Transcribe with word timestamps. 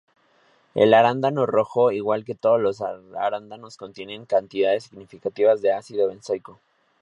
El 0.73 0.95
arándano 0.95 1.45
rojo 1.45 1.91
igual 1.91 2.25
que 2.25 2.33
todos 2.33 2.59
los 2.59 2.81
arándanos 2.81 3.77
contiene 3.77 4.25
cantidades 4.25 4.85
significativas 4.85 5.61
de 5.61 5.73
ácido 5.73 6.07
benzoico. 6.07 6.59